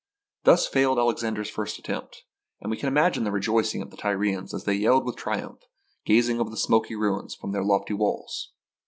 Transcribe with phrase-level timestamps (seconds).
[0.45, 2.23] Thus failed Alexander's first attempt;
[2.59, 5.61] and we can imagine the rejoicing of the Tyrians as they yelled with triumph,
[6.05, 8.51] gazing over the smoking ruins from their lofty walls.